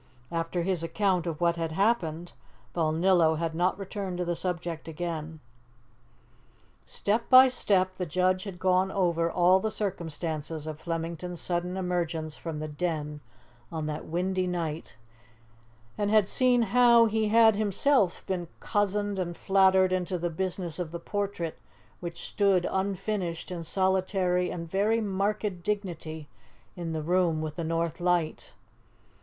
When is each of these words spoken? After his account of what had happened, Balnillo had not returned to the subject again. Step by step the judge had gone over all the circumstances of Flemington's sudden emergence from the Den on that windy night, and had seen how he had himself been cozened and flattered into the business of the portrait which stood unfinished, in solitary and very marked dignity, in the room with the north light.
After 0.31 0.63
his 0.63 0.81
account 0.81 1.27
of 1.27 1.39
what 1.41 1.57
had 1.57 1.73
happened, 1.73 2.31
Balnillo 2.73 3.35
had 3.37 3.53
not 3.53 3.77
returned 3.77 4.17
to 4.17 4.25
the 4.25 4.35
subject 4.35 4.87
again. 4.87 5.41
Step 6.87 7.29
by 7.29 7.47
step 7.49 7.97
the 7.97 8.07
judge 8.07 8.45
had 8.45 8.57
gone 8.57 8.89
over 8.91 9.29
all 9.31 9.59
the 9.59 9.69
circumstances 9.69 10.65
of 10.65 10.79
Flemington's 10.79 11.39
sudden 11.39 11.77
emergence 11.77 12.35
from 12.35 12.57
the 12.57 12.67
Den 12.67 13.19
on 13.71 13.85
that 13.85 14.05
windy 14.05 14.47
night, 14.47 14.95
and 15.99 16.09
had 16.09 16.27
seen 16.27 16.63
how 16.73 17.05
he 17.05 17.27
had 17.27 17.55
himself 17.55 18.25
been 18.25 18.47
cozened 18.59 19.19
and 19.19 19.37
flattered 19.37 19.93
into 19.93 20.17
the 20.17 20.31
business 20.31 20.79
of 20.79 20.89
the 20.89 20.99
portrait 20.99 21.59
which 21.99 22.27
stood 22.27 22.65
unfinished, 22.71 23.51
in 23.51 23.63
solitary 23.63 24.49
and 24.49 24.67
very 24.67 24.99
marked 24.99 25.61
dignity, 25.61 26.27
in 26.75 26.91
the 26.91 27.03
room 27.03 27.39
with 27.39 27.55
the 27.55 27.63
north 27.63 27.99
light. 27.99 28.53